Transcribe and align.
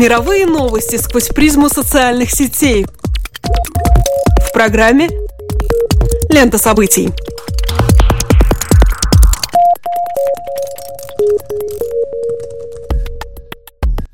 Мировые 0.00 0.46
новости 0.46 0.96
сквозь 0.96 1.28
призму 1.28 1.68
социальных 1.68 2.30
сетей. 2.30 2.86
В 4.48 4.50
программе 4.54 5.10
«Лента 6.30 6.56
событий». 6.56 7.10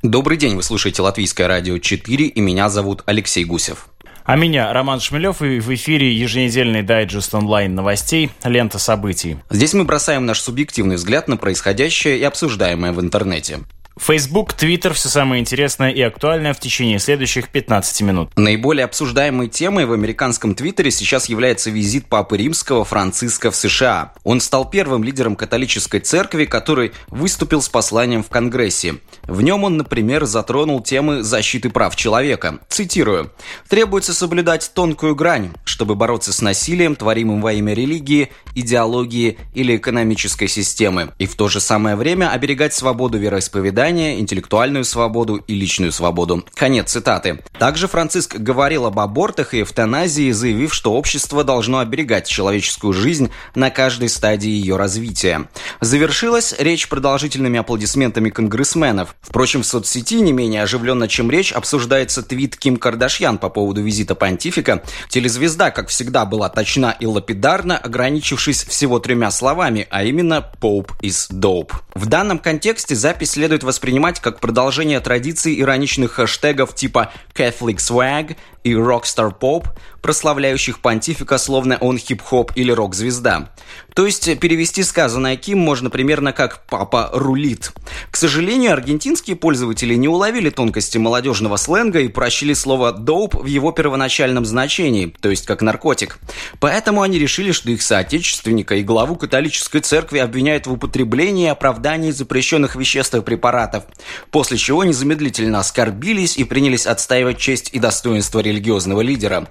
Добрый 0.03 0.35
день, 0.35 0.57
вы 0.57 0.63
слушаете 0.63 1.01
Латвийское 1.01 1.47
радио 1.47 1.77
4, 1.77 2.25
и 2.25 2.41
меня 2.41 2.67
зовут 2.67 3.03
Алексей 3.05 3.45
Гусев. 3.45 3.87
А 4.25 4.35
меня 4.35 4.73
Роман 4.73 4.99
Шмелев, 4.99 5.41
и 5.41 5.61
в 5.61 5.73
эфире 5.73 6.13
еженедельный 6.13 6.83
дайджест 6.83 7.33
онлайн 7.33 7.73
новостей 7.75 8.29
«Лента 8.43 8.77
событий». 8.77 9.37
Здесь 9.49 9.73
мы 9.73 9.85
бросаем 9.85 10.25
наш 10.25 10.41
субъективный 10.41 10.97
взгляд 10.97 11.29
на 11.29 11.37
происходящее 11.37 12.17
и 12.17 12.23
обсуждаемое 12.23 12.91
в 12.91 12.99
интернете. 12.99 13.59
Facebook, 13.99 14.53
Twitter– 14.53 14.93
все 14.93 15.09
самое 15.09 15.41
интересное 15.41 15.89
и 15.89 16.01
актуальное 16.01 16.53
в 16.53 16.59
течение 16.59 16.99
следующих 16.99 17.49
15 17.49 18.01
минут. 18.01 18.29
Наиболее 18.35 18.85
обсуждаемой 18.85 19.47
темой 19.47 19.85
в 19.85 19.93
американском 19.93 20.53
Твиттере 20.53 20.91
сейчас 20.91 21.29
является 21.29 21.71
визит 21.71 22.05
Папы 22.05 22.37
Римского 22.37 22.85
Франциска 22.85 23.49
в 23.51 23.55
США. 23.55 24.13
Он 24.23 24.39
стал 24.39 24.69
первым 24.69 25.03
лидером 25.03 25.35
католической 25.35 25.99
церкви, 25.99 26.45
который 26.45 26.91
выступил 27.07 27.61
с 27.61 27.69
посланием 27.69 28.23
в 28.23 28.29
Конгрессе. 28.29 28.97
В 29.23 29.41
нем 29.41 29.63
он, 29.63 29.77
например, 29.77 30.25
затронул 30.25 30.81
темы 30.81 31.23
защиты 31.23 31.69
прав 31.69 31.95
человека. 31.95 32.59
Цитирую. 32.69 33.31
«Требуется 33.67 34.13
соблюдать 34.13 34.71
тонкую 34.73 35.15
грань, 35.15 35.51
чтобы 35.63 35.95
бороться 35.95 36.31
с 36.31 36.41
насилием, 36.41 36.95
творимым 36.95 37.41
во 37.41 37.53
имя 37.53 37.73
религии, 37.73 38.29
идеологии 38.55 39.37
или 39.53 39.75
экономической 39.75 40.47
системы, 40.47 41.13
и 41.17 41.25
в 41.25 41.35
то 41.35 41.47
же 41.47 41.59
самое 41.59 41.95
время 41.95 42.31
оберегать 42.31 42.73
свободу 42.73 43.17
вероисповедания 43.17 43.86
вероисповедания, 43.87 44.19
интеллектуальную 44.19 44.83
свободу 44.85 45.35
и 45.35 45.53
личную 45.53 45.91
свободу. 45.91 46.43
Конец 46.53 46.91
цитаты. 46.91 47.39
Также 47.59 47.87
Франциск 47.87 48.35
говорил 48.35 48.85
об 48.85 48.99
абортах 48.99 49.53
и 49.53 49.61
эвтаназии, 49.61 50.31
заявив, 50.31 50.73
что 50.73 50.93
общество 50.93 51.43
должно 51.43 51.79
оберегать 51.79 52.27
человеческую 52.27 52.93
жизнь 52.93 53.29
на 53.55 53.69
каждой 53.69 54.09
стадии 54.09 54.49
ее 54.49 54.77
развития. 54.77 55.47
Завершилась 55.81 56.55
речь 56.59 56.87
продолжительными 56.87 57.59
аплодисментами 57.59 58.29
конгрессменов. 58.29 59.15
Впрочем, 59.21 59.63
в 59.63 59.65
соцсети 59.65 60.19
не 60.21 60.33
менее 60.33 60.63
оживленно, 60.63 61.07
чем 61.07 61.31
речь, 61.31 61.51
обсуждается 61.51 62.23
твит 62.23 62.57
Ким 62.57 62.77
Кардашьян 62.77 63.37
по 63.37 63.49
поводу 63.49 63.81
визита 63.81 64.15
понтифика. 64.15 64.83
Телезвезда, 65.09 65.71
как 65.71 65.89
всегда, 65.89 66.25
была 66.25 66.49
точна 66.49 66.95
и 66.99 67.05
лапидарна, 67.05 67.77
ограничившись 67.77 68.63
всего 68.63 68.99
тремя 68.99 69.31
словами, 69.31 69.87
а 69.89 70.03
именно 70.03 70.45
«Pope 70.61 70.91
is 71.01 71.31
dope». 71.31 71.71
В 71.97 72.05
данном 72.05 72.37
контексте 72.37 72.93
запись 72.93 73.31
следует 73.31 73.63
воспринимать 73.63 74.19
как 74.19 74.39
продолжение 74.39 74.99
традиций 74.99 75.59
ироничных 75.59 76.11
хэштегов 76.11 76.75
типа 76.75 77.11
Catholic 77.33 77.77
Swag 77.77 78.35
и 78.71 78.75
Pop, 78.75 79.65
прославляющих 80.01 80.79
понтифика 80.79 81.37
словно 81.37 81.77
он 81.81 81.97
хип-хоп 81.97 82.51
или 82.55 82.71
рок-звезда. 82.71 83.49
То 83.93 84.05
есть 84.05 84.39
перевести 84.39 84.83
сказанное 84.83 85.35
Ким 85.37 85.59
можно 85.59 85.89
примерно 85.89 86.31
как 86.31 86.65
«папа 86.67 87.09
рулит». 87.13 87.73
К 88.11 88.15
сожалению, 88.15 88.73
аргентинские 88.73 89.35
пользователи 89.35 89.95
не 89.95 90.07
уловили 90.07 90.49
тонкости 90.49 90.97
молодежного 90.97 91.57
сленга 91.57 91.99
и 91.99 92.07
прощили 92.07 92.53
слово 92.53 92.91
«доуп» 92.91 93.35
в 93.35 93.45
его 93.45 93.71
первоначальном 93.71 94.45
значении, 94.45 95.13
то 95.19 95.29
есть 95.29 95.45
как 95.45 95.61
наркотик. 95.61 96.19
Поэтому 96.59 97.01
они 97.01 97.17
решили, 97.17 97.51
что 97.51 97.71
их 97.71 97.81
соотечественника 97.81 98.75
и 98.75 98.83
главу 98.83 99.15
католической 99.15 99.79
церкви 99.79 100.19
обвиняют 100.19 100.67
в 100.67 100.73
употреблении 100.73 101.45
и 101.45 101.49
оправдании 101.49 102.11
запрещенных 102.11 102.75
веществ 102.75 103.15
и 103.15 103.21
препаратов, 103.21 103.85
после 104.31 104.57
чего 104.57 104.83
незамедлительно 104.83 105.59
оскорбились 105.59 106.37
и 106.37 106.43
принялись 106.43 106.85
отстаивать 106.85 107.39
честь 107.39 107.71
и 107.73 107.79
достоинство 107.79 108.39
религиозного 108.57 109.01
лидера. 109.01 109.47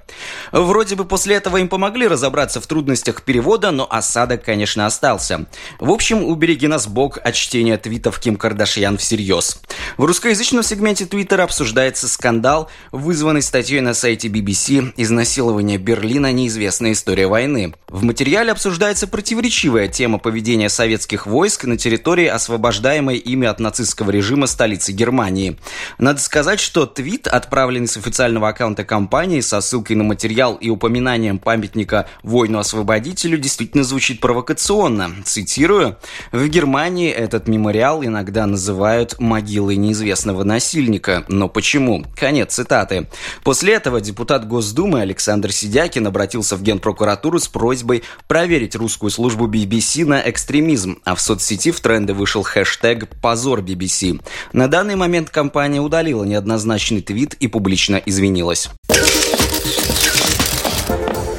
Вроде 0.52 0.96
бы 0.96 1.04
после 1.04 1.36
этого 1.36 1.58
им 1.58 1.68
помогли 1.68 2.08
разобраться 2.08 2.60
в 2.60 2.66
трудностях 2.66 3.22
перевода, 3.22 3.70
но 3.70 3.86
осадок, 3.88 4.44
конечно, 4.44 4.86
остался. 4.86 5.46
В 5.78 5.90
общем, 5.90 6.24
убереги 6.24 6.66
нас 6.66 6.86
Бог 6.86 7.18
от 7.18 7.34
чтения 7.34 7.78
твитов 7.78 8.18
Ким 8.18 8.36
Кардашьян 8.36 8.98
всерьез. 8.98 9.60
В 9.96 10.04
русскоязычном 10.04 10.62
сегменте 10.62 11.06
Твиттера 11.06 11.44
обсуждается 11.44 12.08
скандал, 12.08 12.68
вызванный 12.92 13.42
статьей 13.42 13.80
на 13.80 13.94
сайте 13.94 14.28
BBC 14.28 14.92
«Изнасилование 14.96 15.78
Берлина. 15.78 16.32
Неизвестная 16.32 16.92
история 16.92 17.28
войны». 17.28 17.74
В 17.88 18.02
материале 18.02 18.52
обсуждается 18.52 19.06
противоречивая 19.06 19.88
тема 19.88 20.18
поведения 20.18 20.68
советских 20.68 21.26
войск 21.26 21.64
на 21.64 21.76
территории, 21.78 22.26
освобождаемой 22.26 23.16
ими 23.16 23.46
от 23.46 23.60
нацистского 23.60 24.10
режима 24.10 24.46
столицы 24.46 24.92
Германии. 24.92 25.58
Надо 25.98 26.20
сказать, 26.20 26.60
что 26.60 26.86
твит, 26.86 27.26
отправленный 27.26 27.86
с 27.88 27.96
официального 27.96 28.48
аккаунта 28.48 28.84
компании 28.84 28.95
со 29.42 29.60
ссылкой 29.60 29.96
на 29.96 30.04
материал 30.04 30.54
и 30.54 30.70
упоминанием 30.70 31.38
памятника 31.38 32.08
воину-освободителю, 32.22 33.38
действительно 33.38 33.84
звучит 33.84 34.20
провокационно. 34.20 35.10
Цитирую, 35.24 35.96
«В 36.32 36.46
Германии 36.48 37.10
этот 37.10 37.48
мемориал 37.48 38.04
иногда 38.04 38.46
называют 38.46 39.18
могилой 39.18 39.76
неизвестного 39.76 40.44
насильника. 40.44 41.24
Но 41.28 41.48
почему?» 41.48 42.04
Конец 42.16 42.54
цитаты. 42.54 43.08
После 43.44 43.74
этого 43.74 44.00
депутат 44.00 44.46
Госдумы 44.48 45.00
Александр 45.00 45.52
Сидякин 45.52 46.06
обратился 46.06 46.56
в 46.56 46.62
Генпрокуратуру 46.62 47.38
с 47.38 47.48
просьбой 47.48 48.02
проверить 48.28 48.74
русскую 48.76 49.10
службу 49.10 49.46
BBC 49.46 50.04
на 50.04 50.28
экстремизм, 50.28 50.98
а 51.04 51.14
в 51.14 51.20
соцсети 51.20 51.70
в 51.70 51.80
тренды 51.80 52.14
вышел 52.14 52.42
хэштег 52.42 53.08
«Позор 53.20 53.60
BBC». 53.60 54.20
На 54.52 54.68
данный 54.68 54.96
момент 54.96 55.30
компания 55.30 55.80
удалила 55.80 56.24
неоднозначный 56.24 57.02
твит 57.02 57.34
и 57.34 57.48
публично 57.48 57.96
извинилась. 57.96 58.70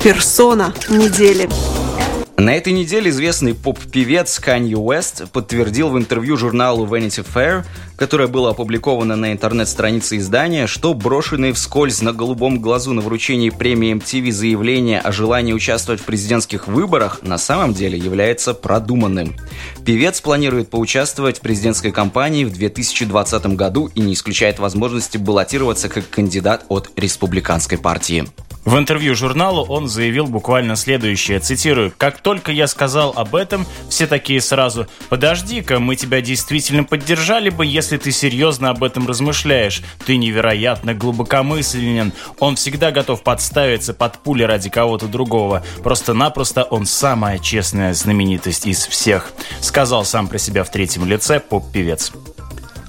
Персона 0.03 0.73
недели. 0.89 1.49
На 2.39 2.53
этой 2.53 2.71
неделе 2.71 3.09
известный 3.09 3.55
поп-певец 3.55 4.37
Канье 4.37 4.77
Уэст 4.77 5.31
подтвердил 5.31 5.89
в 5.89 5.97
интервью 5.97 6.37
журналу 6.37 6.85
Vanity 6.85 7.25
Fair, 7.25 7.65
которое 7.95 8.27
было 8.27 8.51
опубликовано 8.51 9.15
на 9.15 9.33
интернет-странице 9.33 10.17
издания, 10.17 10.67
что 10.67 10.93
брошенные 10.93 11.51
вскользь 11.53 12.03
на 12.03 12.13
голубом 12.13 12.61
глазу 12.61 12.93
на 12.93 13.01
вручении 13.01 13.49
премии 13.49 13.95
MTV 13.95 14.31
заявление 14.31 14.99
о 14.99 15.11
желании 15.11 15.51
участвовать 15.51 15.99
в 15.99 16.03
президентских 16.03 16.67
выборах 16.67 17.23
на 17.23 17.39
самом 17.39 17.73
деле 17.73 17.97
является 17.97 18.53
продуманным. 18.53 19.35
Певец 19.83 20.21
планирует 20.21 20.69
поучаствовать 20.69 21.39
в 21.39 21.41
президентской 21.41 21.91
кампании 21.91 22.45
в 22.45 22.53
2020 22.53 23.47
году 23.55 23.89
и 23.95 23.99
не 23.99 24.13
исключает 24.13 24.59
возможности 24.59 25.17
баллотироваться 25.17 25.89
как 25.89 26.07
кандидат 26.11 26.65
от 26.69 26.91
республиканской 26.97 27.79
партии. 27.79 28.27
В 28.67 28.77
интервью 28.77 29.15
журналу 29.15 29.63
он 29.69 29.87
заявил 29.87 30.27
буквально 30.27 30.75
следующее, 30.75 31.39
цитирую, 31.39 31.93
«Как 31.97 32.19
только 32.19 32.51
я 32.51 32.67
сказал 32.67 33.13
об 33.15 33.33
этом, 33.33 33.65
все 33.87 34.07
такие 34.07 34.41
сразу, 34.41 34.87
подожди-ка, 35.07 35.79
мы 35.79 35.95
тебя 35.95 36.19
действительно 36.19 36.83
поддержали 36.83 37.49
бы, 37.49 37.65
если 37.65 37.95
ты 37.95 38.11
серьезно 38.11 38.69
об 38.69 38.83
этом 38.83 39.07
размышляешь. 39.07 39.81
Ты 40.05 40.17
невероятно 40.17 40.93
глубокомысленен. 40.93 42.11
Он 42.39 42.57
всегда 42.57 42.91
готов 42.91 43.23
подставиться 43.23 43.93
под 43.93 44.17
пули 44.17 44.43
ради 44.43 44.69
кого-то 44.69 45.07
другого. 45.07 45.63
Просто-напросто 45.81 46.63
он 46.63 46.85
самая 46.85 47.39
честная 47.39 47.93
знаменитость 47.93 48.65
из 48.65 48.85
всех», 48.85 49.31
сказал 49.61 50.03
сам 50.03 50.27
про 50.27 50.39
себя 50.39 50.65
в 50.65 50.71
третьем 50.71 51.05
лице 51.05 51.39
поп-певец. 51.39 52.11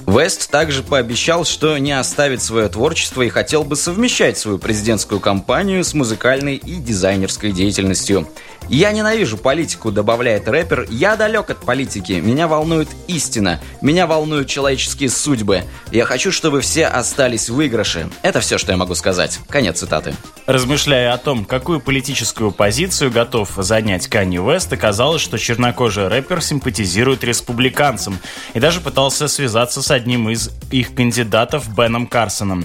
Вест 0.08 0.50
также 0.50 0.82
пообещал, 0.82 1.44
что 1.44 1.76
не 1.76 1.92
оставит 1.92 2.40
свое 2.40 2.70
творчество 2.70 3.20
и 3.20 3.28
хотел 3.28 3.62
бы 3.62 3.76
совмещать 3.76 4.38
свою 4.38 4.56
президентскую 4.56 5.20
кампанию 5.20 5.84
с 5.84 5.92
музыкальной 5.92 6.54
и 6.56 6.76
дизайнерской 6.76 7.52
деятельностью. 7.52 8.26
«Я 8.68 8.92
ненавижу 8.92 9.38
политику»,— 9.38 9.90
добавляет 9.92 10.46
рэпер. 10.46 10.86
«Я 10.90 11.16
далек 11.16 11.48
от 11.50 11.58
политики. 11.58 12.12
Меня 12.12 12.48
волнует 12.48 12.88
истина. 13.06 13.60
Меня 13.80 14.06
волнуют 14.06 14.48
человеческие 14.48 15.08
судьбы. 15.08 15.64
Я 15.90 16.04
хочу, 16.04 16.30
чтобы 16.30 16.60
все 16.60 16.86
остались 16.86 17.48
в 17.48 17.54
выигрыше». 17.54 18.10
Это 18.22 18.40
все, 18.40 18.58
что 18.58 18.72
я 18.72 18.78
могу 18.78 18.94
сказать. 18.94 19.40
Конец 19.48 19.78
цитаты. 19.78 20.14
Размышляя 20.46 21.14
о 21.14 21.18
том, 21.18 21.44
какую 21.44 21.80
политическую 21.80 22.52
позицию 22.52 23.10
готов 23.10 23.50
занять 23.56 24.06
Канни 24.06 24.38
Уэст, 24.38 24.72
оказалось, 24.72 25.22
что 25.22 25.38
чернокожий 25.38 26.08
рэпер 26.08 26.42
симпатизирует 26.42 27.24
республиканцам 27.24 28.18
и 28.54 28.60
даже 28.60 28.80
пытался 28.80 29.28
связаться 29.28 29.82
с 29.82 29.90
одним 29.90 30.28
из 30.28 30.50
их 30.70 30.94
кандидатов 30.94 31.74
Беном 31.74 32.06
Карсоном. 32.06 32.64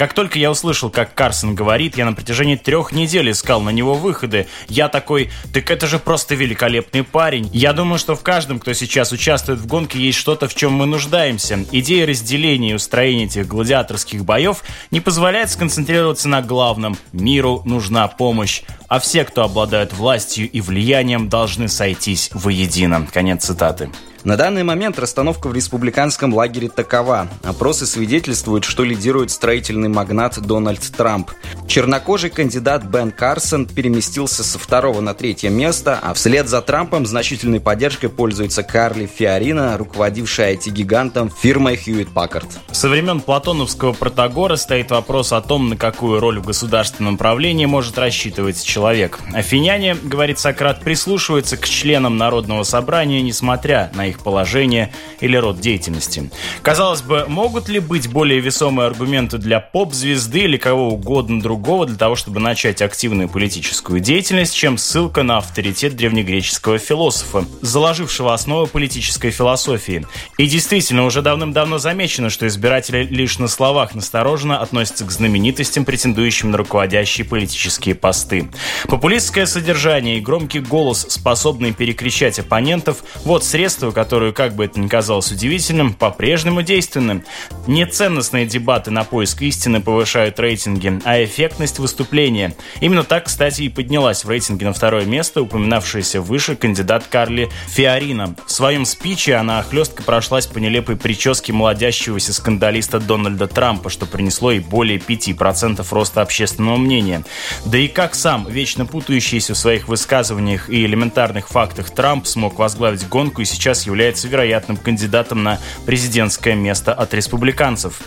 Как 0.00 0.14
только 0.14 0.38
я 0.38 0.50
услышал, 0.50 0.88
как 0.88 1.12
Карсон 1.14 1.54
говорит, 1.54 1.98
я 1.98 2.06
на 2.06 2.14
протяжении 2.14 2.56
трех 2.56 2.92
недель 2.92 3.32
искал 3.32 3.60
на 3.60 3.68
него 3.68 3.92
выходы. 3.92 4.46
Я 4.66 4.88
такой, 4.88 5.30
так 5.52 5.70
это 5.70 5.86
же 5.86 5.98
просто 5.98 6.34
великолепный 6.34 7.04
парень. 7.04 7.50
Я 7.52 7.74
думаю, 7.74 7.98
что 7.98 8.16
в 8.16 8.22
каждом, 8.22 8.60
кто 8.60 8.72
сейчас 8.72 9.12
участвует 9.12 9.58
в 9.60 9.66
гонке, 9.66 9.98
есть 9.98 10.16
что-то, 10.16 10.48
в 10.48 10.54
чем 10.54 10.72
мы 10.72 10.86
нуждаемся. 10.86 11.66
Идея 11.70 12.06
разделения 12.06 12.70
и 12.70 12.74
устроения 12.76 13.26
этих 13.26 13.46
гладиаторских 13.46 14.24
боев 14.24 14.64
не 14.90 15.00
позволяет 15.00 15.50
сконцентрироваться 15.50 16.30
на 16.30 16.40
главном. 16.40 16.96
Миру 17.12 17.60
нужна 17.66 18.08
помощь. 18.08 18.62
А 18.88 19.00
все, 19.00 19.24
кто 19.24 19.42
обладают 19.42 19.92
властью 19.92 20.50
и 20.50 20.62
влиянием, 20.62 21.28
должны 21.28 21.68
сойтись 21.68 22.30
воедино. 22.32 23.06
Конец 23.12 23.44
цитаты. 23.44 23.90
На 24.22 24.36
данный 24.36 24.64
момент 24.64 24.98
расстановка 24.98 25.48
в 25.48 25.54
республиканском 25.54 26.34
лагере 26.34 26.68
такова. 26.68 27.28
Опросы 27.42 27.86
свидетельствуют, 27.86 28.64
что 28.64 28.84
лидирует 28.84 29.30
строительный 29.30 29.88
магнат 29.88 30.38
Дональд 30.38 30.82
Трамп. 30.94 31.30
Чернокожий 31.66 32.28
кандидат 32.28 32.84
Бен 32.84 33.12
Карсон 33.12 33.64
переместился 33.64 34.44
со 34.44 34.58
второго 34.58 35.00
на 35.00 35.14
третье 35.14 35.48
место, 35.48 35.98
а 36.02 36.12
вслед 36.12 36.48
за 36.48 36.60
Трампом 36.60 37.06
значительной 37.06 37.60
поддержкой 37.60 38.08
пользуется 38.08 38.62
Карли 38.62 39.06
Фиорина, 39.06 39.78
руководившая 39.78 40.54
IT-гигантом 40.54 41.30
фирмой 41.30 41.78
Хьюитт 41.78 42.10
Паккард. 42.10 42.48
Со 42.72 42.90
времен 42.90 43.22
Платоновского 43.22 43.94
протагора 43.94 44.56
стоит 44.56 44.90
вопрос 44.90 45.32
о 45.32 45.40
том, 45.40 45.70
на 45.70 45.76
какую 45.78 46.20
роль 46.20 46.40
в 46.40 46.44
государственном 46.44 47.16
правлении 47.16 47.64
может 47.64 47.96
рассчитывать 47.96 48.62
человек. 48.62 49.18
Афиняне, 49.32 49.94
говорит 49.94 50.38
Сократ, 50.38 50.82
прислушиваются 50.82 51.56
к 51.56 51.66
членам 51.66 52.18
Народного 52.18 52.64
собрания, 52.64 53.22
несмотря 53.22 53.90
на 53.94 54.09
их 54.10 54.20
положение 54.20 54.92
или 55.20 55.36
род 55.36 55.60
деятельности. 55.60 56.30
Казалось 56.62 57.02
бы, 57.02 57.24
могут 57.28 57.68
ли 57.68 57.80
быть 57.80 58.08
более 58.08 58.40
весомые 58.40 58.86
аргументы 58.86 59.38
для 59.38 59.60
поп-звезды 59.60 60.40
или 60.40 60.56
кого 60.56 60.88
угодно 60.88 61.40
другого 61.40 61.86
для 61.86 61.96
того, 61.96 62.16
чтобы 62.16 62.40
начать 62.40 62.82
активную 62.82 63.28
политическую 63.28 64.00
деятельность, 64.00 64.54
чем 64.54 64.78
ссылка 64.78 65.22
на 65.22 65.38
авторитет 65.38 65.96
древнегреческого 65.96 66.78
философа, 66.78 67.44
заложившего 67.62 68.34
основы 68.34 68.66
политической 68.66 69.30
философии. 69.30 70.06
И 70.38 70.46
действительно, 70.46 71.04
уже 71.04 71.22
давным-давно 71.22 71.78
замечено, 71.78 72.30
что 72.30 72.46
избиратели 72.46 73.04
лишь 73.04 73.38
на 73.38 73.48
словах 73.48 73.94
настороженно 73.94 74.60
относятся 74.60 75.04
к 75.04 75.10
знаменитостям, 75.10 75.84
претендующим 75.84 76.50
на 76.50 76.58
руководящие 76.58 77.26
политические 77.26 77.94
посты. 77.94 78.50
Популистское 78.88 79.46
содержание 79.46 80.18
и 80.18 80.20
громкий 80.20 80.60
голос, 80.60 81.06
способный 81.08 81.72
перекричать 81.72 82.38
оппонентов, 82.38 83.04
вот 83.24 83.44
средства, 83.44 83.90
которые, 84.00 84.32
как 84.32 84.54
бы 84.54 84.64
это 84.64 84.80
ни 84.80 84.88
казалось 84.88 85.30
удивительным, 85.30 85.92
по-прежнему 85.92 86.62
действенны. 86.62 87.22
Не 87.66 87.84
ценностные 87.84 88.46
дебаты 88.46 88.90
на 88.90 89.04
поиск 89.04 89.42
истины 89.42 89.82
повышают 89.82 90.40
рейтинги, 90.40 90.98
а 91.04 91.22
эффектность 91.22 91.78
выступления. 91.78 92.56
Именно 92.80 93.04
так, 93.04 93.26
кстати, 93.26 93.60
и 93.60 93.68
поднялась 93.68 94.24
в 94.24 94.30
рейтинге 94.30 94.64
на 94.64 94.72
второе 94.72 95.04
место 95.04 95.42
упоминавшаяся 95.42 96.22
выше 96.22 96.56
кандидат 96.56 97.04
Карли 97.10 97.50
Фиорина. 97.68 98.34
В 98.46 98.50
своем 98.50 98.86
спиче 98.86 99.34
она 99.34 99.62
хлестко 99.62 100.02
прошлась 100.02 100.46
по 100.46 100.56
нелепой 100.56 100.96
прическе 100.96 101.52
молодящегося 101.52 102.32
скандалиста 102.32 103.00
Дональда 103.00 103.48
Трампа, 103.48 103.90
что 103.90 104.06
принесло 104.06 104.50
ей 104.50 104.60
более 104.60 104.96
5% 104.96 105.86
роста 105.90 106.22
общественного 106.22 106.78
мнения. 106.78 107.22
Да 107.66 107.76
и 107.76 107.86
как 107.86 108.14
сам, 108.14 108.46
вечно 108.48 108.86
путающийся 108.86 109.52
в 109.52 109.58
своих 109.58 109.88
высказываниях 109.88 110.70
и 110.70 110.86
элементарных 110.86 111.48
фактах 111.48 111.90
Трамп 111.90 112.26
смог 112.26 112.58
возглавить 112.58 113.06
гонку 113.06 113.42
и 113.42 113.44
сейчас 113.44 113.89
является 113.90 114.28
вероятным 114.28 114.76
кандидатом 114.76 115.42
на 115.42 115.58
президентское 115.86 116.54
место 116.54 116.94
от 116.94 117.12
республиканцев. 117.12 118.00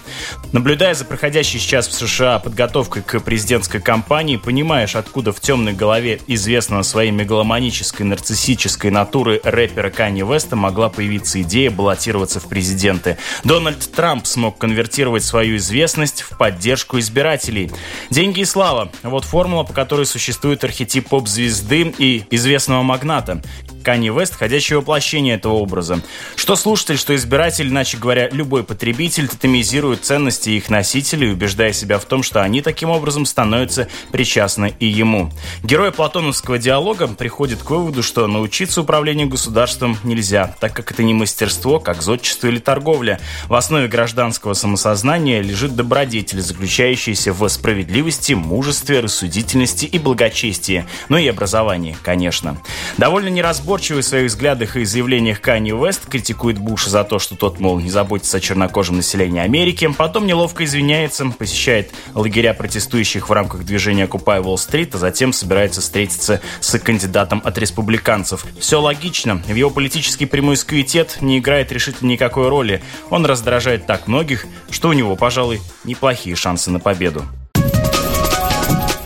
Наблюдая 0.52 0.94
за 0.94 1.06
проходящей 1.06 1.60
сейчас 1.60 1.88
в 1.88 1.94
США 1.94 2.40
подготовкой 2.40 3.04
к 3.04 3.20
президентской 3.20 3.80
кампании, 3.80 4.38
понимаешь, 4.38 4.96
откуда 4.96 5.32
в 5.32 5.40
темной 5.40 5.74
голове 5.74 6.20
известного 6.28 6.84
своей 6.84 7.12
мегаломанической 7.12 8.06
нарциссической 8.06 8.92
натуры 8.92 9.42
рэпера 9.44 9.90
Канни 9.90 10.24
Веста 10.24 10.56
могла 10.56 10.90
появиться 10.90 11.42
идея 11.42 11.70
баллотироваться 11.70 12.40
в 12.40 12.48
президенты. 12.48 13.18
Дональд 13.44 13.80
Трамп 13.92 14.26
смог 14.26 14.58
конвертировать 14.58 15.24
свою 15.24 15.58
известность 15.58 16.22
в 16.22 16.38
поддержку 16.38 17.00
избирателей. 17.00 17.72
Деньги 18.10 18.42
и 18.42 18.46
слава– 18.46 18.92
вот 19.04 19.26
формула, 19.26 19.64
по 19.64 19.74
которой 19.74 20.06
существует 20.06 20.64
архетип 20.64 21.10
поп-звезды 21.10 21.94
и 21.98 22.24
известного 22.32 22.84
магната. 22.84 23.42
Канни 23.84 24.10
Вест– 24.10 24.36
ходячее 24.40 24.80
воплощение 24.80 25.36
этого 25.36 25.54
образа. 25.54 26.02
Что 26.36 26.56
слушатель, 26.56 26.98
что 26.98 27.14
избиратель, 27.16 27.68
иначе 27.68 27.98
говоря, 27.98 28.30
любой 28.30 28.64
потребитель 28.64 29.28
тотемизирует 29.28 30.06
ценности 30.06 30.52
их 30.52 30.70
носителей, 30.70 31.32
убеждая 31.32 31.74
себя 31.74 32.00
в 32.00 32.06
том, 32.06 32.24
что 32.24 32.42
они 32.42 32.62
таким 32.62 32.90
образом 32.90 33.26
становятся 33.26 33.90
причастны 34.12 34.74
и 34.80 34.88
ему. 34.88 35.30
Герой 35.64 35.92
платоновского 35.92 36.58
диалога 36.58 37.08
приходит 37.08 37.62
к 37.62 37.70
выводу, 37.70 38.02
что 38.02 38.26
научиться 38.28 38.82
управлению 38.82 39.28
государством 39.28 39.98
нельзя, 40.04 40.56
так 40.60 40.74
как 40.74 40.92
это 40.92 41.04
не 41.04 41.14
мастерство, 41.14 41.80
как 41.80 42.02
зодчество 42.02 42.48
или 42.48 42.60
торговля. 42.60 43.20
В 43.48 43.54
основе 43.54 43.88
гражданского 43.88 44.54
самосознания 44.54 45.42
лежит 45.42 45.76
добродетель, 45.76 46.42
заключающаяся 46.42 47.34
в 47.34 47.48
справедливости, 47.50 48.34
мужестве, 48.34 49.02
рассудительности 49.02 49.86
и 49.86 50.00
благочестии, 50.00 50.86
ну 51.10 51.18
и 51.18 51.28
образовании, 51.28 51.98
конечно. 52.02 52.58
Довольно 52.98 53.28
неразборчиво 53.28 53.73
разборчивый 53.74 54.04
в 54.04 54.06
своих 54.06 54.28
взглядах 54.28 54.76
и 54.78 54.86
заявлениях 54.86 55.42
Канни 55.42 55.72
Уэст, 55.72 56.06
критикует 56.06 56.60
Буша 56.60 56.92
за 56.92 57.04
то, 57.04 57.18
что 57.18 57.36
тот, 57.36 57.60
мол, 57.60 57.80
не 57.80 57.90
заботится 57.90 58.38
о 58.38 58.40
чернокожем 58.40 58.98
населении 58.98 59.42
Америки, 59.42 59.92
потом 59.98 60.28
неловко 60.28 60.64
извиняется, 60.64 61.26
посещает 61.26 61.92
лагеря 62.14 62.54
протестующих 62.54 63.30
в 63.30 63.32
рамках 63.32 63.64
движения 63.64 64.04
«Окупай 64.04 64.42
Уолл-стрит», 64.42 64.94
а 64.94 65.00
затем 65.00 65.34
собирается 65.34 65.82
встретиться 65.82 66.40
с 66.60 66.78
кандидатом 66.78 67.42
от 67.44 67.58
республиканцев. 67.58 68.46
Все 68.60 68.80
логично. 68.80 69.42
В 69.48 69.56
его 69.56 69.72
политический 69.72 70.28
премуискуитет 70.28 71.18
не 71.22 71.40
играет 71.40 71.72
решительно 71.72 72.12
никакой 72.12 72.50
роли. 72.50 72.84
Он 73.10 73.26
раздражает 73.26 73.88
так 73.88 74.08
многих, 74.08 74.46
что 74.70 74.90
у 74.90 74.94
него, 74.94 75.16
пожалуй, 75.16 75.62
неплохие 75.84 76.36
шансы 76.36 76.70
на 76.70 76.80
победу. 76.80 77.24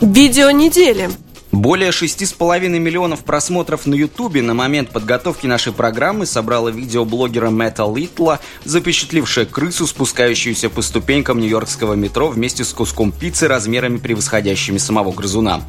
Видео 0.02 0.52
недели. 0.52 1.10
Более 1.58 1.90
6,5 1.90 2.70
миллионов 2.70 3.24
просмотров 3.24 3.88
на 3.88 3.96
Ютубе 3.96 4.44
на 4.44 4.54
момент 4.54 4.92
подготовки 4.92 5.48
нашей 5.48 5.74
программы 5.74 6.28
собрало 6.28 6.70
видео 6.70 7.04
блогера 7.04 7.50
Мэтта 7.50 7.92
Литла, 7.92 8.40
запечатлившее 8.64 9.48
крысу, 9.48 9.88
спускающуюся 9.88 10.70
по 10.70 10.84
ступенькам 10.84 11.40
нью-йоркского 11.40 11.96
метро 11.96 12.28
вместе 12.28 12.64
с 12.64 12.72
куском 12.74 13.12
пиццы 13.12 13.48
размерами 13.48 13.98
превосходящими 13.98 14.78
самого 14.78 15.12
грызуна. 15.12 15.64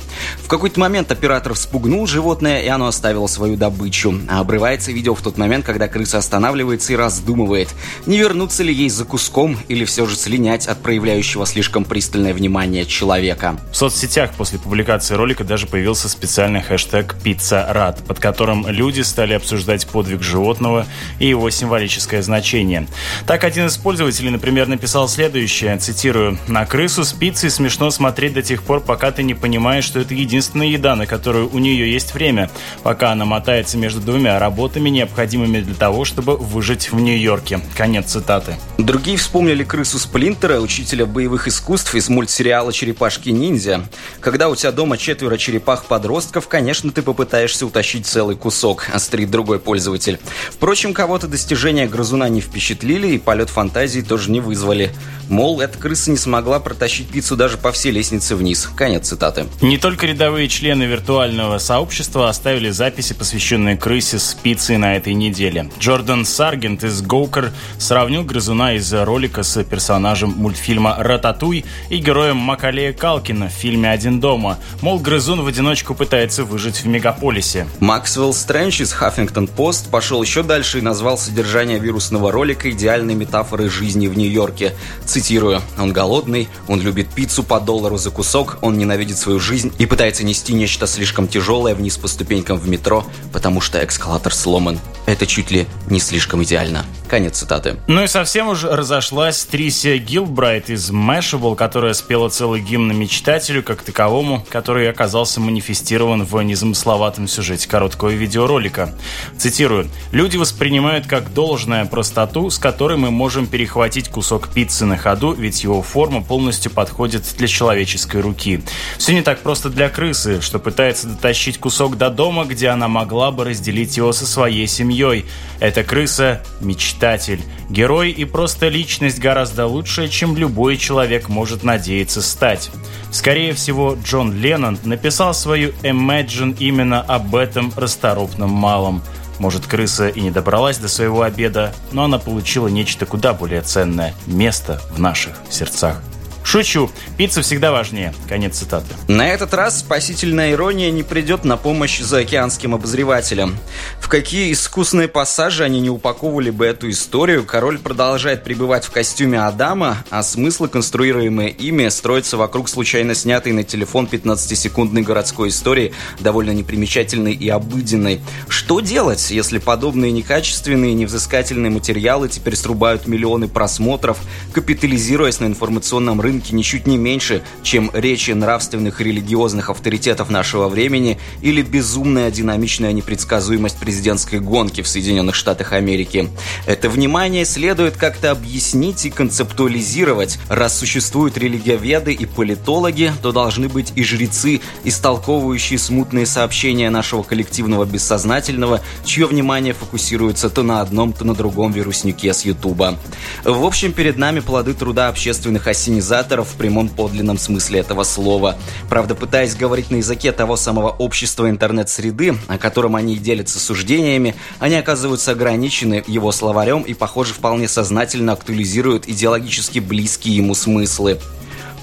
В 0.45 0.49
какой-то 0.49 0.79
момент 0.79 1.11
оператор 1.11 1.55
вспугнул 1.55 2.07
животное, 2.07 2.61
и 2.61 2.69
оно 2.69 2.89
оставило 2.89 3.27
свою 3.27 3.57
добычу. 3.57 4.15
А 4.29 4.41
обрывается 4.41 4.93
видео 4.93 5.15
в 5.15 5.23
тот 5.23 5.39
момент, 5.39 5.65
когда 5.65 5.89
крыса 5.89 6.19
останавливается 6.19 6.93
и 6.93 6.97
раздумывает, 6.97 7.71
не 8.05 8.19
вернуться 8.19 8.63
ли 8.63 8.75
ей 8.75 8.91
за 8.91 9.07
куском 9.07 9.57
или 9.69 9.87
все 9.87 10.05
же 10.05 10.17
слинять 10.17 10.67
от 10.67 10.83
проявляющего 10.83 11.47
слишком 11.47 11.87
пристальное 11.87 12.35
внимание 12.35 12.85
человека. 12.85 13.59
В 13.73 13.75
соцсетях 13.75 14.33
после 14.37 14.59
публикации 14.59 15.15
ролика 15.15 15.45
даже 15.45 15.67
появилось 15.67 15.78
появился 15.79 16.09
специальный 16.09 16.61
хэштег 16.61 17.15
«Пицца 17.23 17.65
Рад», 17.71 18.03
под 18.05 18.19
которым 18.19 18.67
люди 18.67 19.03
стали 19.03 19.35
обсуждать 19.35 19.87
подвиг 19.87 20.25
животного 20.25 20.87
и 21.21 21.29
его 21.29 21.49
символическое 21.51 22.21
значение. 22.21 22.89
Так, 23.29 23.45
один 23.45 23.67
из 23.69 23.77
пользователей, 23.77 24.31
например, 24.31 24.67
написал 24.67 25.09
следующее, 25.09 25.79
цитирую, 25.79 26.37
«На 26.49 26.67
крысу 26.67 27.05
с 27.05 27.13
пиццей 27.13 27.51
смешно 27.51 27.93
смотреть 27.93 28.33
до 28.33 28.43
тех 28.43 28.65
пор, 28.65 28.81
пока 28.81 29.13
ты 29.13 29.23
не 29.23 29.35
понимаешь, 29.35 29.85
что 29.85 30.01
это 30.01 30.15
единственная 30.15 30.67
еда, 30.67 30.97
на 30.97 31.07
которую 31.07 31.49
у 31.49 31.61
нее 31.61 31.93
есть 31.93 32.13
время, 32.13 32.51
пока 32.83 33.13
она 33.13 33.25
мотается 33.25 33.79
между 33.79 34.01
двумя 34.01 34.41
работами, 34.41 34.89
необходимыми 34.89 35.61
для 35.61 35.77
того, 35.77 36.05
чтобы 36.05 36.37
выжить 36.37 36.91
в 36.91 36.99
Нью-Йорке». 36.99 37.61
Конец 37.77 38.07
цитаты. 38.07 38.57
Другие 38.79 39.17
вспомнили 39.17 39.63
крысу 39.63 40.01
Сплинтера, 40.01 40.59
учителя 40.59 41.07
боевых 41.07 41.47
искусств 41.47 41.95
из 41.95 42.09
мультсериала 42.09 42.73
«Черепашки-ниндзя». 42.73 43.85
Когда 44.19 44.49
у 44.49 44.57
тебя 44.57 44.73
дома 44.73 44.99
четверо 44.99 45.37
черепашек 45.37 45.68
черепах-подростков, 45.69 46.49
конечно, 46.49 46.91
ты 46.93 47.03
попытаешься 47.03 47.67
утащить 47.67 48.07
целый 48.07 48.37
кусок, 48.37 48.89
острит 48.93 49.31
другой 49.31 49.59
пользователь. 49.59 50.19
Впрочем, 50.51 50.95
кого-то 50.95 51.29
достижения 51.29 51.87
грызуна 51.87 52.29
не 52.29 52.41
впечатлили 52.41 53.09
и 53.09 53.19
полет 53.19 53.51
фантазии 53.51 54.01
тоже 54.01 54.31
не 54.31 54.41
вызвали. 54.41 54.91
Мол, 55.29 55.61
эта 55.61 55.79
крыса 55.79 56.11
не 56.11 56.17
смогла 56.17 56.59
протащить 56.59 57.09
пиццу 57.09 57.37
даже 57.37 57.59
по 57.59 57.71
всей 57.71 57.93
лестнице 57.93 58.35
вниз. 58.35 58.69
Конец 58.75 59.09
цитаты. 59.09 59.47
Не 59.61 59.77
только 59.77 60.07
рядовые 60.07 60.49
члены 60.49 60.85
виртуального 60.85 61.59
сообщества 61.59 62.31
оставили 62.31 62.71
записи, 62.71 63.13
посвященные 63.13 63.77
крысе 63.77 64.19
с 64.19 64.35
пиццей 64.35 64.79
на 64.79 64.97
этой 64.97 65.13
неделе. 65.13 65.71
Джордан 65.79 66.25
Саргент 66.25 66.83
из 66.83 67.03
Гоукер 67.03 67.53
сравнил 67.79 68.25
грызуна 68.25 68.75
из 68.75 68.91
ролика 68.93 69.43
с 69.43 69.63
персонажем 69.65 70.31
мультфильма 70.31 70.97
«Рататуй» 70.99 71.67
и 71.91 71.99
героем 71.99 72.39
Макалея 72.39 72.95
Калкина 72.95 73.49
в 73.49 73.53
фильме 73.53 73.91
«Один 73.91 74.21
дома». 74.21 74.59
Мол, 74.81 74.99
грызун 74.99 75.43
в 75.43 75.51
одиночку 75.59 75.93
пытается 75.93 76.45
выжить 76.45 76.85
в 76.85 76.87
мегаполисе. 76.87 77.67
Максвелл 77.81 78.33
Стрэндж 78.33 78.81
из 78.81 78.93
Huffington 78.93 79.51
Post 79.53 79.91
пошел 79.91 80.23
еще 80.23 80.45
дальше 80.45 80.79
и 80.79 80.83
назвал 80.83 81.19
содержание 81.19 81.81
вирусного 81.81 82.31
ролика 82.31 82.71
идеальной 82.71 83.17
метафорой 83.17 83.69
жизни 83.69 84.07
в 84.07 84.17
Нью-Йорке. 84.17 84.75
Цитирую. 85.05 85.61
«Он 85.77 85.93
голодный, 85.93 86.49
он 86.69 86.81
любит 86.81 87.09
пиццу 87.09 87.43
по 87.43 87.59
доллару 87.59 87.97
за 87.97 88.13
кусок, 88.13 88.59
он 88.63 88.79
ненавидит 88.79 89.19
свою 89.19 89.41
жизнь 89.41 89.73
и 89.79 89.87
пытается 89.87 90.25
нести 90.25 90.53
нечто 90.53 90.87
слишком 90.87 91.27
тяжелое 91.27 91.75
вниз 91.75 91.99
по 91.99 92.07
ступенькам 92.07 92.57
в 92.57 92.69
метро, 92.69 93.05
потому 93.33 93.61
что 93.61 93.85
эскалатор 93.85 94.33
сломан. 94.33 94.79
Это 95.07 95.27
чуть 95.27 95.51
ли 95.51 95.67
не 95.91 95.99
слишком 95.99 96.45
идеально». 96.45 96.85
Конец 97.09 97.39
цитаты. 97.39 97.79
Ну 97.87 98.05
и 98.05 98.07
совсем 98.07 98.49
уже 98.49 98.69
разошлась 98.71 99.43
Трисия 99.45 99.97
Гилбрайт 99.97 100.69
из 100.69 100.91
Mashable, 100.91 101.57
которая 101.57 101.95
спела 101.95 102.29
целый 102.29 102.61
гимн 102.61 102.95
мечтателю 102.95 103.63
как 103.63 103.83
таковому, 103.83 104.45
который 104.51 104.91
оказался 104.91 105.41
манифестирован 105.49 106.25
в 106.25 106.41
незамысловатом 106.43 107.27
сюжете 107.27 107.67
короткого 107.69 108.11
видеоролика. 108.11 108.95
Цитирую. 109.39 109.89
«Люди 110.13 110.37
воспринимают 110.37 111.07
как 111.07 111.33
должное 111.33 111.87
простоту, 111.87 112.51
с 112.51 112.59
которой 112.59 112.99
мы 112.99 113.11
можем 113.11 113.47
перехватить 113.47 114.11
кусок 114.11 114.49
пиццы 114.49 114.85
на 114.85 114.99
ходу, 114.99 115.33
ведь 115.33 115.65
его 115.65 115.81
форма 115.81 116.23
полностью 116.23 116.71
подходит 116.71 117.23
для 117.39 117.49
человеческой 117.49 118.21
руки. 118.21 118.63
Все 118.99 119.15
не 119.15 119.23
так 119.23 119.41
просто 119.41 119.71
для 119.71 119.89
крысы, 119.89 120.43
что 120.43 120.59
пытается 120.59 121.09
дотащить 121.09 121.59
кусок 121.59 121.97
до 121.97 122.11
дома, 122.11 122.45
где 122.45 122.69
она 122.69 122.89
могла 122.89 123.31
бы 123.31 123.45
разделить 123.45 123.97
его 123.97 124.13
со 124.13 124.27
своей 124.27 124.67
семьей. 124.67 125.25
Эта 125.61 125.83
крыса– 125.83 126.43
мечтатель, 126.61 127.41
герой 127.71 128.11
и 128.11 128.25
просто 128.25 128.69
личность 128.69 129.19
гораздо 129.19 129.67
лучше, 129.67 130.09
чем 130.09 130.37
любой 130.37 130.77
человек 130.77 131.29
может 131.29 131.63
надеяться 131.63 132.21
стать. 132.21 132.71
Скорее 133.11 133.55
всего, 133.55 133.97
Джон 134.05 134.35
Леннон 134.39 134.79
написал 134.85 135.28
свою 135.35 135.71
Imagine 135.83 136.57
именно 136.59 137.01
об 137.01 137.35
этом 137.35 137.73
расторопном 137.77 138.51
малом. 138.51 139.03
Может, 139.39 139.67
крыса 139.67 140.09
и 140.09 140.21
не 140.21 140.31
добралась 140.31 140.79
до 140.79 140.89
своего 140.89 141.23
обеда, 141.23 141.73
но 141.93 142.05
она 142.05 142.19
получила 142.19 142.69
нечто 142.69 143.07
куда 143.07 143.35
более 143.35 143.61
ценное– 143.61 144.15
место 144.27 144.81
в 144.91 144.99
наших 144.99 145.35
сердцах. 145.49 146.03
Шучу. 146.49 146.91
Пицца 147.19 147.43
всегда 147.43 147.73
важнее. 147.73 148.15
Конец 148.27 148.57
цитаты. 148.57 148.87
На 149.07 149.29
этот 149.29 149.53
раз 149.53 149.81
спасительная 149.81 150.53
ирония 150.53 150.91
не 150.91 151.03
придет 151.03 151.45
на 151.45 151.59
помощь 151.59 152.01
заокеанским 152.01 152.75
обозревателям. 152.75 153.55
В 154.01 154.09
какие 154.09 154.51
искусные 154.51 155.09
пассажи 155.09 155.63
они 155.63 155.79
не 155.81 155.91
упаковывали 155.91 156.49
бы 156.49 156.65
эту 156.65 156.89
историю, 156.89 157.45
король 157.45 157.79
продолжает 157.79 158.45
пребывать 158.45 158.87
в 158.87 158.91
костюме 158.91 159.43
Адама, 159.43 160.03
а 160.09 160.23
смыслы, 160.23 160.69
конструируемые 160.69 161.51
ими, 161.51 161.87
строятся 161.91 162.39
вокруг 162.39 162.71
случайно 162.71 163.15
снятой 163.15 163.53
на 163.53 163.63
телефон 163.63 164.09
15-секундной 164.11 165.03
городской 165.03 165.51
истории, 165.51 165.93
довольно 166.19 166.53
непримечательной 166.53 167.35
и 167.35 167.47
обыденной. 167.51 168.23
Что 168.49 168.81
делать, 168.81 169.31
если 169.31 169.59
подобные 169.59 170.13
некачественные, 170.13 170.95
невзыскательные 170.95 171.71
материалы 171.71 172.31
теперь 172.31 172.57
срубают 172.57 173.07
миллионы 173.07 173.49
просмотров, 173.49 174.17
капитализируясь 174.55 175.41
на 175.41 175.45
информационном 175.45 176.23
рынке 176.23 176.38
рынке 176.39 176.55
ничуть 176.55 176.87
не 176.87 176.97
меньше, 176.97 177.43
чем 177.65 177.91
речи 177.93 178.31
нравственных 178.31 179.01
и 179.01 179.05
религиозных 179.05 179.71
авторитетов 179.71 180.31
нашего 180.31 180.69
времени 180.69 181.19
или 181.43 181.63
безумная 181.63 182.31
динамичная 182.31 182.93
непредсказуемость 182.93 183.79
президентской 183.79 184.39
гонки 184.39 184.83
в 184.83 184.89
Соединенных 184.89 185.35
Штатах 185.35 185.73
Америки. 185.73 186.29
Это 186.67 186.89
внимание 186.89 187.45
следует 187.45 187.97
как-то 187.97 188.31
объяснить 188.31 189.05
и 189.05 189.11
концептуализировать. 189.11 190.39
Раз 190.49 190.79
существуют 190.79 191.37
религиоведы 191.37 192.13
и 192.13 192.25
политологи, 192.25 193.13
то 193.21 193.33
должны 193.33 193.69
быть 193.69 193.93
и 193.97 194.05
жрецы, 194.05 194.61
истолковывающие 194.85 195.79
смутные 195.79 196.27
сообщения 196.27 196.89
нашего 196.89 197.25
коллективного 197.25 197.85
бессознательного, 197.85 198.81
чье 199.05 199.27
внимание 199.27 199.75
фокусируется 199.75 200.51
то 200.51 200.63
на 200.63 200.81
одном, 200.83 201.13
то 201.13 201.25
на 201.25 201.35
другом 201.35 201.73
вируснике 201.73 202.33
с 202.33 202.45
Ютуба. 202.45 202.97
В 203.45 203.65
общем, 203.65 203.93
перед 203.93 204.17
нами 204.17 204.39
плоды 204.39 204.75
труда 204.75 205.09
общественных 205.09 205.67
осенизаторов 205.67 206.28
коммуникаторов 206.29 206.49
в 206.49 206.57
прямом 206.57 206.89
подлинном 206.89 207.39
смысле 207.39 207.81
этого 207.81 208.05
слова. 208.05 208.57
Правда, 208.89 209.15
пытаясь 209.15 209.55
говорить 209.55 209.91
на 209.91 209.97
языке 209.97 210.33
того 210.33 210.57
самого 210.57 210.91
общества 210.91 211.49
интернет-среды, 211.49 212.37
о 212.49 212.59
котором 212.59 212.97
они 212.97 213.17
делятся 213.17 213.59
суждениями, 213.59 214.35
они 214.59 214.77
оказываются 214.77 215.33
ограничены 215.33 216.05
его 216.07 216.33
словарем 216.33 216.83
и, 216.83 216.95
похоже, 216.95 217.33
вполне 217.35 217.69
сознательно 217.69 218.33
актуализируют 218.33 219.09
идеологически 219.09 219.79
близкие 219.79 220.37
ему 220.37 220.55
смыслы. 220.55 221.19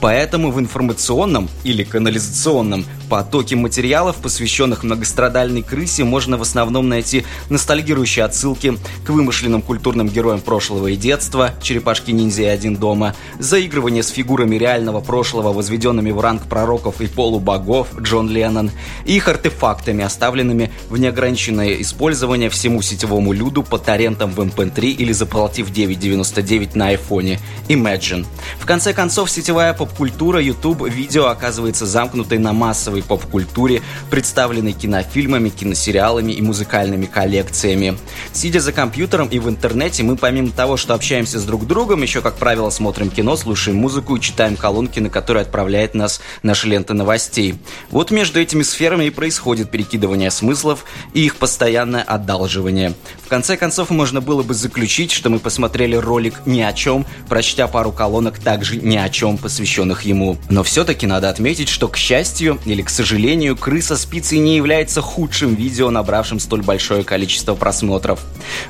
Поэтому 0.01 0.51
в 0.51 0.59
информационном 0.59 1.49
или 1.63 1.83
канализационном 1.83 2.85
потоке 3.07 3.55
материалов, 3.55 4.17
посвященных 4.17 4.83
многострадальной 4.83 5.61
крысе, 5.61 6.03
можно 6.03 6.37
в 6.37 6.41
основном 6.41 6.89
найти 6.89 7.25
ностальгирующие 7.49 8.25
отсылки 8.25 8.77
к 9.05 9.09
вымышленным 9.09 9.61
культурным 9.61 10.07
героям 10.09 10.41
прошлого 10.41 10.87
и 10.87 10.95
детства, 10.95 11.53
черепашки-ниндзя 11.61 12.43
и 12.43 12.45
один 12.45 12.75
дома, 12.75 13.15
заигрывание 13.39 14.03
с 14.03 14.09
фигурами 14.09 14.55
реального 14.55 15.01
прошлого, 15.01 15.53
возведенными 15.53 16.11
в 16.11 16.19
ранг 16.19 16.43
пророков 16.43 17.01
и 17.01 17.07
полубогов 17.07 17.87
Джон 17.99 18.29
Леннон, 18.29 18.71
их 19.05 19.27
артефактами, 19.27 20.03
оставленными 20.03 20.71
в 20.89 20.97
неограниченное 20.97 21.81
использование 21.81 22.49
всему 22.49 22.81
сетевому 22.81 23.33
люду 23.33 23.63
по 23.63 23.77
торрентам 23.77 24.31
в 24.31 24.39
MP3 24.39 24.91
или 24.91 25.11
заплатив 25.11 25.71
9.99 25.71 26.71
на 26.75 26.87
айфоне. 26.87 27.39
Imagine. 27.67 28.25
В 28.59 28.65
конце 28.65 28.93
концов, 28.93 29.29
сетевая 29.29 29.73
поп-культура 29.73 30.41
YouTube 30.41 30.87
видео 30.89 31.27
оказывается 31.27 31.85
замкнутой 31.85 32.37
на 32.37 32.53
массовой 32.95 33.03
поп-культуре, 33.03 33.81
представленной 34.09 34.73
кинофильмами, 34.73 35.49
киносериалами 35.49 36.31
и 36.31 36.41
музыкальными 36.41 37.05
коллекциями. 37.05 37.97
Сидя 38.33 38.59
за 38.59 38.71
компьютером 38.71 39.27
и 39.27 39.39
в 39.39 39.49
интернете, 39.49 40.03
мы 40.03 40.15
помимо 40.15 40.51
того, 40.51 40.77
что 40.77 40.93
общаемся 40.93 41.39
с 41.39 41.43
друг 41.43 41.67
другом, 41.67 42.01
еще, 42.01 42.21
как 42.21 42.35
правило, 42.35 42.69
смотрим 42.69 43.09
кино, 43.09 43.35
слушаем 43.35 43.77
музыку 43.77 44.15
и 44.15 44.21
читаем 44.21 44.55
колонки, 44.55 44.99
на 44.99 45.09
которые 45.09 45.41
отправляет 45.41 45.95
нас 45.95 46.21
наша 46.43 46.67
лента 46.67 46.93
новостей. 46.93 47.55
Вот 47.89 48.11
между 48.11 48.39
этими 48.39 48.63
сферами 48.63 49.05
и 49.05 49.09
происходит 49.09 49.71
перекидывание 49.71 50.31
смыслов 50.31 50.85
и 51.13 51.25
их 51.25 51.35
постоянное 51.35 52.03
одалживание. 52.03 52.93
В 53.23 53.27
конце 53.27 53.57
концов, 53.57 53.89
можно 53.89 54.21
было 54.21 54.43
бы 54.43 54.53
заключить, 54.53 55.11
что 55.11 55.29
мы 55.29 55.39
посмотрели 55.39 55.95
ролик 55.95 56.41
ни 56.45 56.61
о 56.61 56.73
чем, 56.73 57.05
прочтя 57.27 57.67
пару 57.67 57.91
колонок 57.91 58.39
также 58.39 58.77
ни 58.77 58.97
о 58.97 59.09
чем, 59.09 59.37
посвященных 59.37 60.03
ему. 60.03 60.37
Но 60.49 60.63
все-таки 60.63 61.07
надо 61.07 61.29
отметить, 61.29 61.69
что, 61.69 61.87
к 61.87 61.97
счастью 61.97 62.59
или 62.65 62.84
к 62.85 62.89
сожалению, 62.91 63.57
«Крыса 63.57 63.97
спицей» 63.97 64.37
не 64.37 64.55
является 64.55 65.01
худшим 65.01 65.55
видео, 65.55 65.89
набравшим 65.89 66.39
столь 66.39 66.61
большое 66.61 67.03
количество 67.03 67.55
просмотров. 67.55 68.19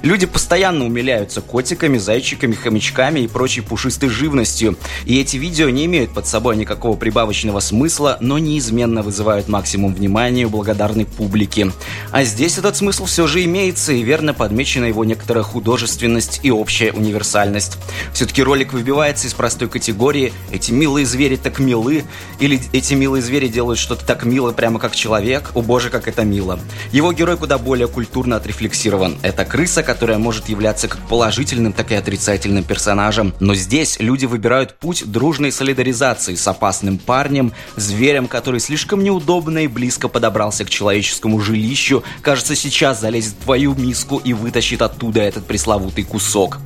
Люди 0.04 0.26
постоянно 0.26 0.86
умиляются 0.86 1.42
котиками, 1.42 1.98
зайчиками, 1.98 2.54
хомячками 2.54 3.20
и 3.20 3.28
прочей 3.28 3.60
пушистой 3.60 4.08
живностью, 4.08 4.78
и 5.06 5.20
эти 5.20 5.36
видео 5.36 5.70
не 5.70 5.86
имеют 5.86 6.14
под 6.14 6.28
собой 6.28 6.56
никакого 6.56 6.96
прибавочного 6.96 7.60
смысла, 7.60 8.18
но 8.22 8.40
неизменно 8.40 9.04
вызывают 9.04 9.50
максимум 9.50 9.94
внимания 9.94 10.46
у 10.46 10.50
благодарной 10.50 11.06
публики. 11.06 11.74
А 12.12 12.24
здесь 12.24 12.58
этот 12.58 12.78
смысл 12.78 13.06
все 13.06 13.28
же 13.28 13.44
имеется, 13.44 13.92
и 13.92 14.02
верно 14.02 14.34
подмечена 14.34 14.86
его 14.86 15.04
некоторая 15.04 15.44
художественность 15.44 16.40
и 16.42 16.52
общая 16.52 16.94
универсальность. 16.94 17.78
Все-таки 18.14 18.42
ролик 18.42 18.72
выбивается 18.72 19.28
из 19.28 19.34
простой 19.34 19.68
категории 19.68 20.32
«эти 20.52 20.72
милые 20.72 21.06
звери 21.06 21.36
так 21.36 21.60
милы» 21.60 22.06
или 22.40 22.62
«эти 22.72 22.94
милые 22.94 23.22
звери 23.22 23.50
делают 23.50 23.78
что-то 23.78 24.05
так 24.06 24.26
мило, 24.26 24.52
прямо 24.52 24.80
как 24.80 24.96
человек, 24.96 25.52
о 25.54 25.62
боже, 25.62 25.90
как 25.90 26.08
это 26.08 26.24
мило». 26.24 26.60
Его 26.92 27.12
герой 27.12 27.38
куда 27.38 27.58
более 27.58 27.88
культурно 27.88 28.36
отрефлексирован. 28.38 29.18
Это 29.22 29.46
крыса, 29.46 29.84
которая 29.84 30.18
может 30.18 30.50
являться 30.50 30.88
как 30.88 31.00
положительным, 31.08 31.74
так 31.74 31.92
и 31.92 31.96
отрицательным 31.96 32.64
персонажем. 32.64 33.34
Но 33.40 33.56
здесь 33.56 33.98
люди 34.00 34.26
выбирают 34.26 34.76
путь 34.80 35.04
дружной 35.10 35.52
солидаризации 35.52 36.36
с 36.36 36.48
опасным 36.48 36.98
парнем, 36.98 37.54
зверем, 37.76 38.28
который 38.28 38.60
слишком 38.60 39.04
неудобно 39.04 39.60
и 39.60 39.68
близко 39.68 40.08
подобрался 40.08 40.66
к 40.66 40.70
человеческому 40.70 41.40
жилищу, 41.40 42.04
кажется, 42.22 42.56
сейчас 42.56 43.02
залезет 43.02 43.34
в 43.34 43.44
твою 43.44 43.76
миску 43.76 44.18
и 44.18 44.34
вытащит 44.34 44.82
оттуда 44.82 45.22
этот 45.22 45.46
пресловутый 45.46 46.04
кусок. 46.04 46.60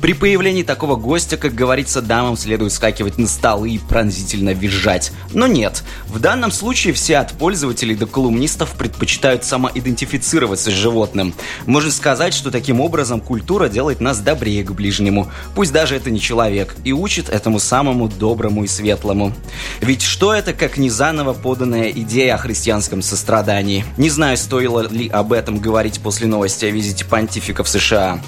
При 0.00 0.12
появлении 0.12 0.62
такого 0.62 0.96
гостя, 0.96 1.36
как 1.36 1.54
говорится, 1.54 2.02
дамам 2.02 2.36
следует 2.36 2.72
скакивать 2.72 3.18
на 3.18 3.26
столы 3.26 3.70
и 3.70 3.78
пронзительно 3.78 4.50
визжать. 4.50 5.12
Но 5.32 5.46
нет, 5.46 5.82
в 6.08 6.18
данном 6.18 6.52
случае 6.52 6.92
все 6.94 7.18
от 7.18 7.32
пользователей 7.32 7.94
до 7.94 8.06
колумнистов 8.06 8.70
предпочитают 8.70 9.44
самоидентифицироваться 9.44 10.70
с 10.70 10.74
животным. 10.74 11.34
Можно 11.66 11.90
сказать, 11.90 12.34
что 12.34 12.50
таким 12.50 12.80
образом 12.80 13.20
культура 13.20 13.68
делает 13.68 14.00
нас 14.00 14.18
добрее 14.18 14.64
к 14.64 14.72
ближнему, 14.72 15.30
пусть 15.54 15.72
даже 15.72 15.96
это 15.96 16.10
не 16.10 16.20
человек, 16.20 16.76
и 16.84 16.92
учит 16.92 17.28
этому 17.28 17.58
самому 17.58 18.08
доброму 18.08 18.64
и 18.64 18.66
светлому. 18.66 19.32
Ведь 19.80 20.02
что 20.02 20.34
это, 20.34 20.52
как 20.52 20.76
не 20.76 20.90
заново 20.90 21.32
поданная 21.32 21.90
идея 21.90 22.34
о 22.34 22.38
христианском 22.38 23.02
сострадании? 23.02 23.84
Не 23.96 24.10
знаю, 24.10 24.36
стоило 24.36 24.86
ли 24.88 25.08
об 25.08 25.32
этом 25.32 25.58
говорить 25.58 26.00
после 26.00 26.26
новости 26.26 26.64
о 26.64 26.70
визите 26.70 27.04
понтифика 27.04 27.64
в 27.64 27.68
США. 27.68 28.20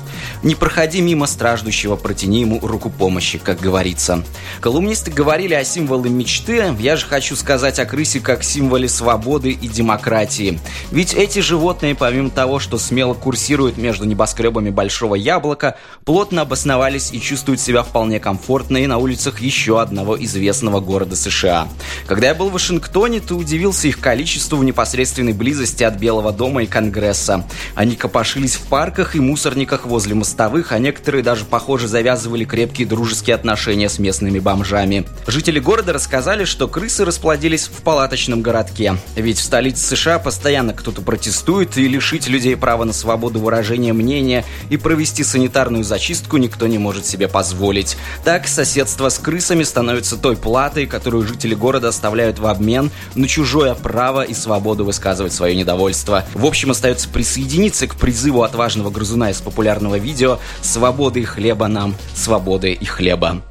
Не 0.42 0.54
проходи 0.54 1.00
мимо 1.00 1.26
страждущего, 1.38 1.94
протяни 1.94 2.40
ему 2.40 2.58
руку 2.60 2.90
помощи, 2.90 3.38
как 3.38 3.60
говорится. 3.60 4.24
Колумнисты 4.60 5.12
говорили 5.12 5.54
о 5.54 5.62
символе 5.62 6.10
мечты, 6.10 6.74
я 6.80 6.96
же 6.96 7.06
хочу 7.06 7.36
сказать 7.36 7.78
о 7.78 7.84
крысе 7.84 8.18
как 8.18 8.42
символе 8.42 8.88
свободы 8.88 9.52
и 9.52 9.68
демократии. 9.68 10.58
Ведь 10.90 11.14
эти 11.14 11.38
животные, 11.38 11.94
помимо 11.94 12.30
того, 12.30 12.58
что 12.58 12.76
смело 12.76 13.14
курсируют 13.14 13.76
между 13.76 14.04
небоскребами 14.04 14.70
Большого 14.70 15.14
Яблока, 15.14 15.76
плотно 16.04 16.42
обосновались 16.42 17.12
и 17.12 17.20
чувствуют 17.20 17.60
себя 17.60 17.84
вполне 17.84 18.18
комфортно 18.18 18.78
и 18.78 18.88
на 18.88 18.98
улицах 18.98 19.40
еще 19.40 19.80
одного 19.80 20.20
известного 20.20 20.80
города 20.80 21.14
США. 21.14 21.68
Когда 22.08 22.26
я 22.26 22.34
был 22.34 22.48
в 22.48 22.54
Вашингтоне, 22.54 23.20
то 23.20 23.36
удивился 23.36 23.86
их 23.86 24.00
количеству 24.00 24.56
в 24.56 24.64
непосредственной 24.64 25.34
близости 25.34 25.84
от 25.84 25.94
Белого 25.98 26.32
дома 26.32 26.64
и 26.64 26.66
Конгресса. 26.66 27.44
Они 27.76 27.94
копошились 27.94 28.56
в 28.56 28.62
парках 28.62 29.14
и 29.14 29.20
мусорниках 29.20 29.86
возле 29.86 30.16
мостовых, 30.16 30.72
а 30.72 30.80
некоторые 30.80 31.27
даже, 31.28 31.44
похоже, 31.44 31.88
завязывали 31.88 32.46
крепкие 32.46 32.88
дружеские 32.88 33.36
отношения 33.36 33.90
с 33.90 33.98
местными 33.98 34.38
бомжами. 34.38 35.06
Жители 35.26 35.60
города 35.60 35.92
рассказали, 35.92 36.46
что 36.46 36.68
крысы 36.68 37.04
расплодились 37.04 37.68
в 37.68 37.82
палаточном 37.82 38.40
городке. 38.40 38.96
Ведь 39.14 39.36
в 39.36 39.42
столице 39.42 39.94
США 39.94 40.20
постоянно 40.20 40.72
кто-то 40.72 41.02
протестует, 41.02 41.76
и 41.76 41.86
лишить 41.86 42.28
людей 42.28 42.56
права 42.56 42.84
на 42.84 42.94
свободу 42.94 43.40
выражения 43.40 43.92
мнения 43.92 44.42
и 44.70 44.78
провести 44.78 45.22
санитарную 45.22 45.84
зачистку 45.84 46.38
никто 46.38 46.66
не 46.66 46.78
может 46.78 47.04
себе 47.04 47.28
позволить. 47.28 47.98
Так, 48.24 48.48
соседство 48.48 49.10
с 49.10 49.18
крысами 49.18 49.64
становится 49.64 50.16
той 50.16 50.34
платой, 50.34 50.86
которую 50.86 51.26
жители 51.26 51.54
города 51.54 51.88
оставляют 51.88 52.38
в 52.38 52.46
обмен 52.46 52.90
на 53.16 53.28
чужое 53.28 53.74
право 53.74 54.22
и 54.22 54.32
свободу 54.32 54.86
высказывать 54.86 55.34
свое 55.34 55.54
недовольство. 55.54 56.24
В 56.32 56.46
общем, 56.46 56.70
остается 56.70 57.06
присоединиться 57.10 57.86
к 57.86 57.96
призыву 57.96 58.44
отважного 58.44 58.88
грызуна 58.88 59.28
из 59.28 59.42
популярного 59.42 59.98
видео 59.98 60.38
«Свободы 60.62 61.17
и 61.18 61.24
хлеба 61.24 61.68
нам, 61.68 61.94
свободы 62.14 62.72
и 62.72 62.84
хлеба». 62.84 63.42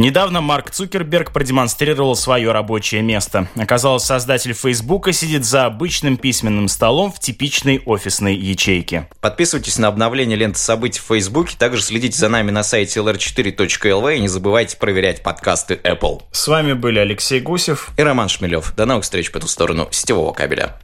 Недавно 0.00 0.40
Марк 0.40 0.70
Цукерберг 0.70 1.30
продемонстрировал 1.30 2.16
свое 2.16 2.52
рабочее 2.52 3.02
место. 3.02 3.48
Оказалось, 3.54 4.04
создатель 4.04 4.54
Фейсбука 4.54 5.12
сидит 5.12 5.44
за 5.44 5.66
обычным 5.66 6.16
письменным 6.16 6.68
столом 6.68 7.12
в 7.12 7.20
типичной 7.20 7.82
офисной 7.84 8.34
ячейке. 8.34 9.10
Подписывайтесь 9.20 9.76
на 9.76 9.88
обновление 9.88 10.38
ленты 10.38 10.58
событий 10.58 11.00
в 11.00 11.02
Фейсбуке, 11.02 11.54
также 11.58 11.82
следите 11.82 12.16
за 12.16 12.30
нами 12.30 12.50
на 12.50 12.62
сайте 12.62 13.00
lr4.lv 13.00 14.16
и 14.16 14.20
не 14.20 14.28
забывайте 14.28 14.78
проверять 14.78 15.22
подкасты 15.22 15.78
Apple. 15.84 16.22
С 16.32 16.48
вами 16.48 16.72
были 16.72 16.98
Алексей 16.98 17.40
Гусев 17.40 17.90
и 17.98 18.02
Роман 18.02 18.30
Шмелев. 18.30 18.74
До 18.76 18.86
новых 18.86 19.04
встреч 19.04 19.30
по 19.30 19.38
ту 19.38 19.48
сторону 19.48 19.86
сетевого 19.90 20.32
кабеля. 20.32 20.78